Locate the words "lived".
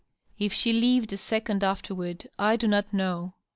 0.73-1.13